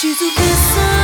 [0.00, 0.97] She's a listener.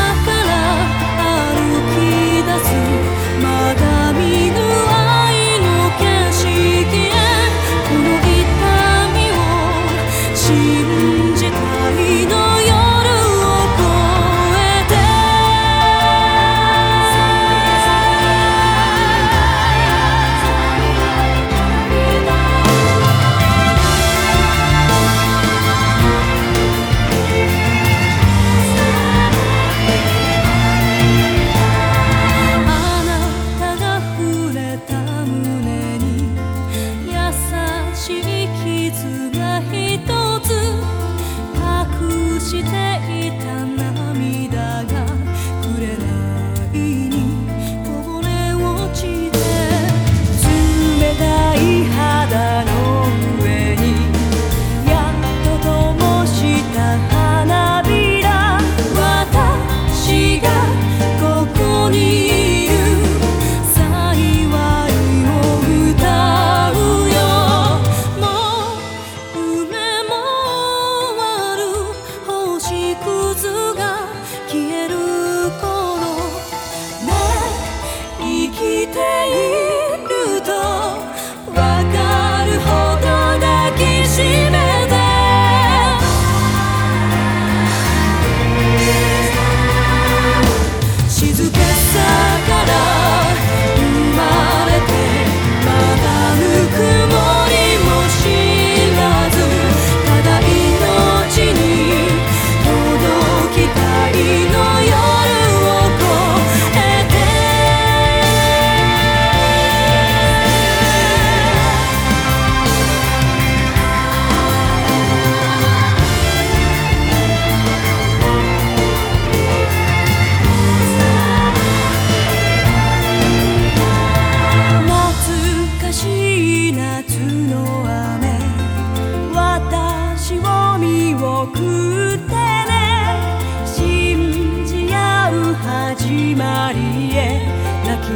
[136.34, 137.47] まりへ
[137.87, 138.11] 泣き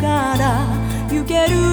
[0.00, 0.66] ながら
[1.10, 1.65] 行ける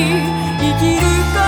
[0.00, 1.00] 生きる
[1.34, 1.39] か